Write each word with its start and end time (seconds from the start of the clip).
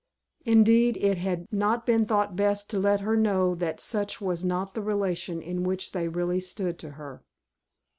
Indeed, 0.45 0.97
it 0.97 1.19
had 1.19 1.45
not 1.53 1.85
been 1.85 2.07
thought 2.07 2.35
best 2.35 2.71
to 2.71 2.79
let 2.79 3.01
her 3.01 3.15
know 3.15 3.53
that 3.53 3.79
such 3.79 4.19
was 4.19 4.43
not 4.43 4.73
the 4.73 4.81
relation 4.81 5.43
in 5.43 5.63
which 5.63 5.91
they 5.91 6.07
really 6.07 6.39
stood 6.39 6.79
to 6.79 6.93
her. 6.93 7.23